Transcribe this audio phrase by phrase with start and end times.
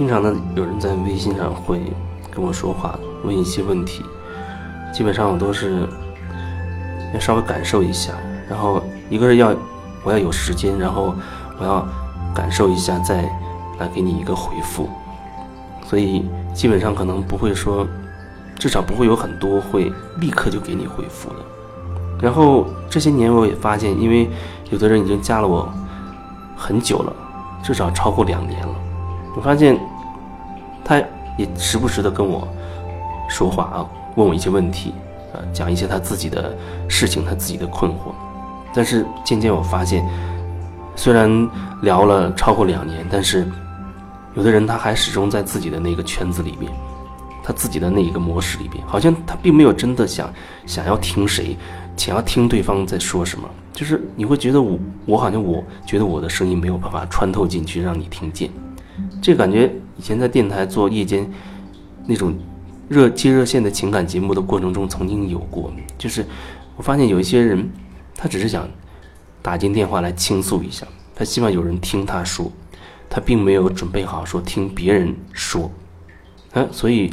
[0.00, 1.78] 经常的有人在微信上会
[2.30, 4.02] 跟我说话，问一些问题，
[4.94, 5.86] 基本上我都是
[7.12, 8.14] 要稍微感受一下，
[8.48, 9.54] 然后一个是要
[10.02, 11.14] 我要有时间，然后
[11.58, 11.86] 我要
[12.34, 13.30] 感受一下，再
[13.78, 14.88] 来给你一个回复。
[15.84, 17.86] 所以基本上可能不会说，
[18.58, 21.36] 至少不会有很多会立刻就给你回复的。
[22.22, 24.30] 然后这些年我也发现，因为
[24.70, 25.70] 有的人已经加了我
[26.56, 27.12] 很久了，
[27.62, 28.74] 至少超过两年了。
[29.36, 29.78] 我发现
[30.90, 30.96] 他
[31.38, 32.48] 也时不时的跟我
[33.28, 33.86] 说话啊，
[34.16, 34.92] 问我一些问题，
[35.32, 36.52] 啊，讲一些他自己的
[36.88, 38.12] 事情，他自己的困惑。
[38.74, 40.04] 但是渐渐我发现，
[40.96, 41.48] 虽然
[41.82, 43.46] 聊了超过两年，但是。
[44.36, 46.70] 有的人他还始终在自己的那个圈子里面，
[47.42, 50.32] 他自己的那一个模式里边，好像他并没有真的想
[50.66, 51.56] 想要听谁，
[51.96, 53.48] 想要听对方在说什么。
[53.72, 58.48] 就是你会觉得我我好像我觉得我的声音没有办法穿透进去让你听见，
[59.20, 61.30] 这感觉以前在电台做夜间
[62.06, 62.34] 那种
[62.88, 65.72] 热接热线的情感节目的过程中曾经有过。
[65.98, 66.24] 就是
[66.76, 67.70] 我发现有一些人，
[68.16, 68.68] 他只是想
[69.42, 72.50] 打进电话来倾诉一下，他希望有人听他说。
[73.12, 75.68] 他并没有准备好说听别人说，
[76.52, 77.12] 啊，所以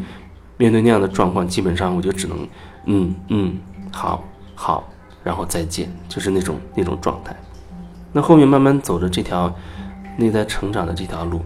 [0.55, 2.47] 面对那样的状况，基本上我就只能，
[2.85, 3.57] 嗯嗯，
[3.91, 4.23] 好，
[4.53, 4.87] 好，
[5.23, 7.35] 然后再见，就是那种那种状态。
[8.13, 9.51] 那后面慢慢走着这条
[10.17, 11.41] 内在成长的这条路，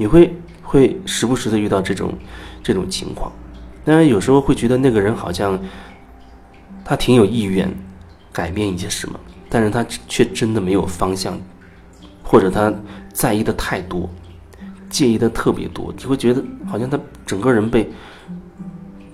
[0.00, 2.10] 你会会时不时的遇到这种
[2.62, 3.30] 这种情况，
[3.84, 5.60] 当然有时候会觉得那个人好像
[6.82, 7.70] 他挺有意愿
[8.32, 9.20] 改变一些什么，
[9.50, 11.38] 但是他却真的没有方向。
[12.22, 12.72] 或者他
[13.12, 14.08] 在意的太多，
[14.88, 17.90] 介意的特别多，你会觉得好像他整个人被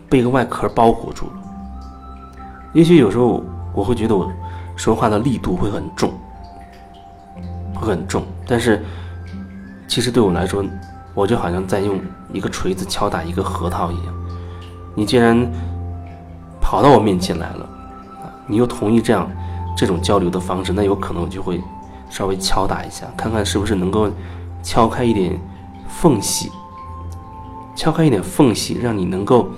[0.08, 1.32] 被一个外壳包裹住了。
[2.74, 3.42] 也许有时候
[3.74, 4.30] 我会觉得我
[4.76, 6.12] 说话的力度会很重，
[7.74, 8.84] 会很重，但是
[9.96, 10.62] 其实对我来说，
[11.14, 11.98] 我就好像在用
[12.30, 14.14] 一个锤子敲打一个核桃一样。
[14.94, 15.50] 你既然
[16.60, 17.64] 跑到我面前来了，
[18.20, 19.26] 啊，你又同意这样
[19.74, 21.58] 这种交流的方式，那有可能我就会。
[22.10, 24.10] 稍微敲打一下，看看是不是能够
[24.62, 25.40] 敲开一点
[25.88, 26.52] 缝隙，
[27.74, 29.48] 敲开一点缝隙，让你能够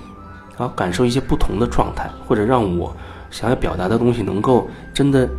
[0.57, 2.95] 啊感受一些不同的状态，或者让我
[3.29, 5.29] 想要表达的东西能够真的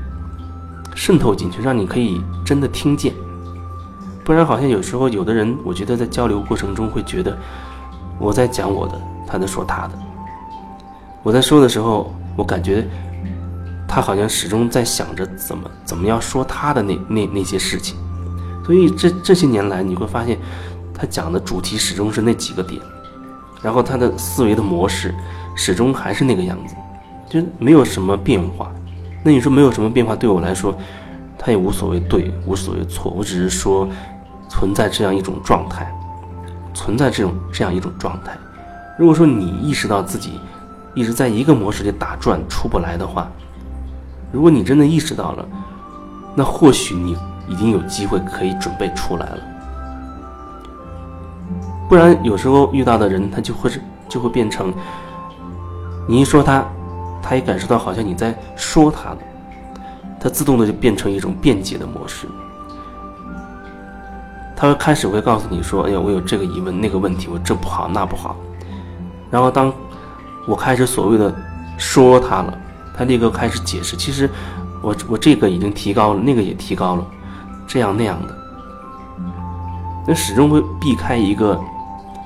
[0.94, 3.14] 渗透进去，让你可以真的听见。
[4.24, 7.36] 不然，好像有时候有的人，我觉得在交流过程中会觉得
[8.18, 9.98] 我在讲我的，他在说他的。
[11.22, 12.86] 我在说的时候，我感觉。
[13.92, 17.96] 他好像始终在想着怎么怎么样说他的那那那些事情，
[18.64, 20.38] 所以这这些年来你会发现，
[20.94, 22.80] 他讲的主题始终是那几个点，
[23.60, 25.12] 然后他的思维的模式
[25.56, 26.76] 始终还是那个样子，
[27.28, 28.70] 就没有什么变化。
[29.24, 30.72] 那你说没有什么变化，对我来说，
[31.42, 33.10] 他也无所谓对，无所谓错。
[33.16, 33.88] 我只是说
[34.46, 35.90] 存在这样一种状态，
[36.74, 38.36] 存在这种这样一种状态。
[38.98, 40.38] 如果说你意识到自己
[40.92, 43.26] 一直在一个模式里打转出不来的话，
[44.30, 45.48] 如果你真的意识到了，
[46.34, 47.16] 那或许你
[47.48, 49.38] 已经有机会可以准备出来了。
[51.88, 54.72] 不然，有时候遇到的人，他就会是就会变成，
[56.06, 56.64] 你一说他，
[57.22, 59.18] 他也感受到好像你在说他了，
[60.20, 62.28] 他自动的就变成一种辩解的模式。
[64.54, 68.36] 他会开始会告诉你说：“哎呀，我有这个疑问，那个问题，我这不好，那不好。”
[69.30, 69.72] 然后当
[70.46, 71.34] 我开始所谓的
[71.78, 72.58] 说他了。
[72.92, 74.28] 他立刻开始解释，其实
[74.82, 77.06] 我我这个已经提高了，那个也提高了，
[77.66, 78.36] 这样那样的，
[80.06, 81.58] 那始终会避开一个，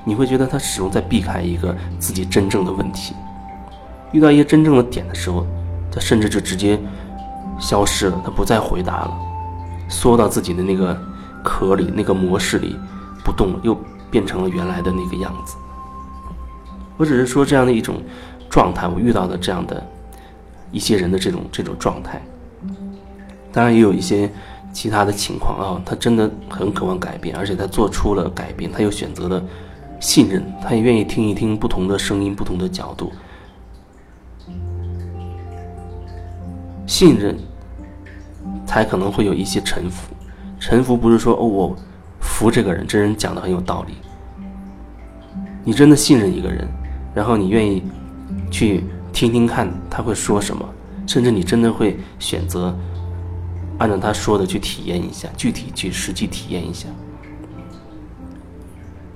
[0.03, 3.15] 你会觉得他始终在避开一个自己真正的问题。
[4.11, 5.47] 遇到一些真正的点的时候，
[5.89, 6.77] 他甚至就直接
[7.59, 9.17] 消失了，他不再回答了，
[9.89, 10.97] 缩到自己的那个
[11.43, 12.75] 壳里，那个模式里
[13.23, 13.77] 不动了，又
[14.09, 15.55] 变成了原来的那个样子。
[16.97, 18.01] 我只是说这样的一种
[18.49, 19.83] 状态，我遇到的这样的。
[20.71, 22.21] 一些人的这种这种状态，
[23.53, 24.29] 当然也有一些
[24.73, 29.41] 其他的情况啊，他真的很渴望改变，而且他做出了改变，他又选择了
[30.01, 33.13] 信任，他也愿意听一听不同的声音、不同的角度。
[36.85, 37.37] 信任
[38.65, 40.13] 才可能会有一些臣服，
[40.59, 41.75] 臣服不是说哦我
[42.19, 43.93] 服这个人，这人讲的很有道理。
[45.63, 46.67] 你真的信任一个人，
[47.13, 47.83] 然后你愿意
[48.51, 48.83] 去。
[49.15, 50.67] 听听看他会说什么，
[51.07, 52.77] 甚至你真的会选择
[53.77, 56.89] 按照他说的去体验一下，具体去实际体验一下，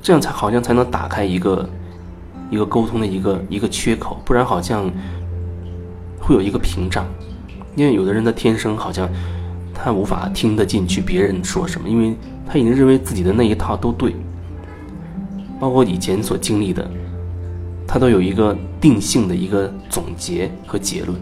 [0.01, 1.69] 这样才好像才能打开一个
[2.50, 4.89] 一个沟通的一个一个缺口，不然好像
[6.18, 7.06] 会有一个屏障。
[7.75, 9.10] 因为有的人的天生好像
[9.74, 12.16] 他无法听得进去别人说什么，因为
[12.48, 14.16] 他已经认为自己的那一套都对，
[15.60, 16.89] 包括以前所经历的，
[17.88, 21.18] 他都有一个定性的一个总结和结论。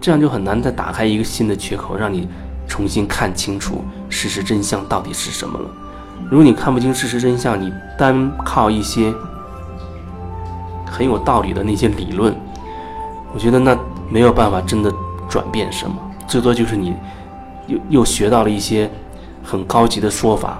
[0.00, 2.28] 这样就很难再打开一个新的缺口，让你
[2.66, 5.68] 重新看清楚事实真相到底是什么了。
[6.30, 9.12] 如果你看不清事实真相，你单靠一些
[10.86, 12.34] 很有道理的那些理论，
[13.34, 13.76] 我觉得那
[14.10, 14.92] 没有办法真的
[15.28, 15.96] 转变什么，
[16.26, 16.94] 最多就是你
[17.66, 18.90] 又又学到了一些
[19.42, 20.58] 很高级的说法，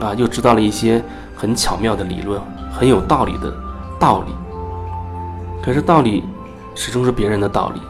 [0.00, 1.02] 啊，又知道了一些
[1.36, 2.40] 很巧妙的理论，
[2.72, 3.52] 很有道理的
[3.98, 4.32] 道理。
[5.62, 6.22] 可是道理
[6.74, 7.80] 始终是别人的道理，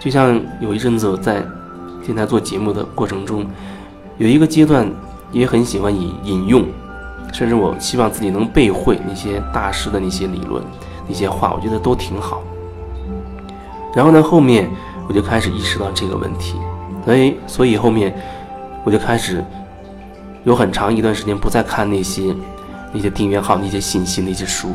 [0.00, 1.42] 就像有一阵子我在
[2.04, 3.46] 电台做节目的过程中，
[4.16, 4.90] 有一个阶段
[5.30, 6.64] 也很喜欢引引用，
[7.32, 10.62] 甚至我希望自己能背会那些大师的那些理论。
[11.10, 12.42] 那些话，我觉得都挺好。
[13.94, 14.68] 然后呢，后面
[15.08, 16.56] 我就开始意识到这个问题，
[17.04, 18.14] 所以，所以后面
[18.84, 19.42] 我就开始
[20.44, 22.34] 有很长一段时间不再看那些
[22.92, 24.72] 那些订阅号、那些信息、那些书，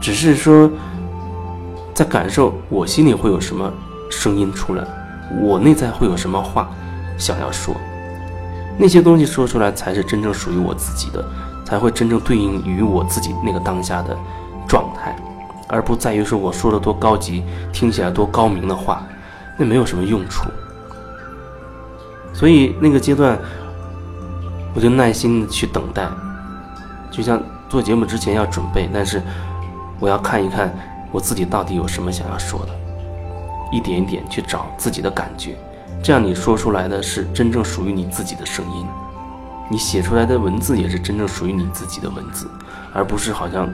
[0.00, 0.70] 只是说
[1.92, 3.70] 在感受我心里会有什么
[4.10, 4.84] 声音出来，
[5.42, 6.70] 我内在会有什么话
[7.18, 7.74] 想要说，
[8.78, 11.22] 那些东西说出来才是真正属于我自己的，
[11.66, 14.16] 才会真正对应于我自己那个当下的
[14.66, 15.14] 状态。
[15.66, 17.42] 而不在于说我说的多高级，
[17.72, 19.02] 听起来多高明的话，
[19.56, 20.48] 那没有什么用处。
[22.32, 23.38] 所以那个阶段，
[24.74, 26.08] 我就耐心的去等待，
[27.10, 29.22] 就像做节目之前要准备，但是
[30.00, 30.74] 我要看一看
[31.12, 32.72] 我自己到底有什么想要说的，
[33.70, 35.56] 一点一点去找自己的感觉，
[36.02, 38.86] 这样你说出来的是真正属于你自己的声音，
[39.70, 42.50] 你写出来的文字也是真正属于你自己的文字，
[42.92, 43.68] 而不是好像。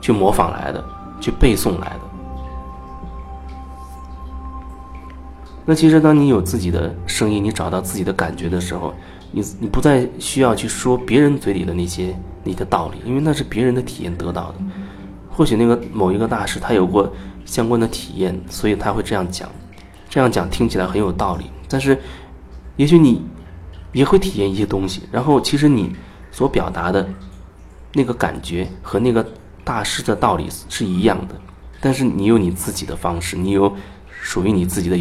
[0.00, 0.82] 去模仿来的，
[1.20, 2.00] 去背诵来的。
[5.68, 8.94] 那其实，当你有自己的声音，你找到自己的感觉的时候，
[9.30, 14.54] 你你不再需要去说别人嘴里的那些你的道理，因为那是别人的体验得到的。
[15.28, 17.12] 或许那个某一个大师他有过
[17.44, 19.46] 相关的体验，所以他会这样讲，
[20.08, 21.44] 这样讲听起来很有道理。
[21.68, 22.00] 但是，
[22.76, 23.20] 也许你
[23.92, 25.94] 也会体验一些东西，然后其实你
[26.32, 27.06] 所表达的
[27.92, 29.22] 那个感觉和那个。
[29.64, 31.34] 大师的道理是一样的，
[31.78, 33.70] 但是你有你自己的方式，你有
[34.08, 34.96] 属于你自己的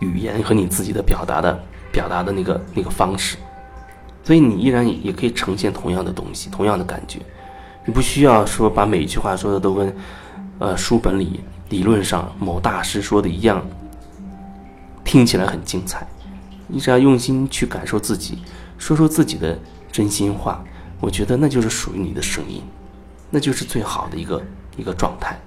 [0.00, 1.58] 语言和你自己的表达的
[1.90, 3.36] 表达的那个那个方式，
[4.22, 7.18] 所以你依然也可以呈现同样的东西，同样的感觉。
[7.84, 9.96] 你不需要说把每一句话说的都跟
[10.58, 11.40] 呃书本里
[11.70, 13.64] 理论上某大师说的一样，
[15.04, 16.06] 听起来很精彩。
[16.66, 18.38] 你只要用心去感受自己，
[18.76, 19.58] 说出自己的
[19.90, 20.62] 真心话，
[21.00, 22.62] 我觉得那就是属于你的声音。
[23.30, 24.42] 那就是最好的一个
[24.76, 25.38] 一个状态。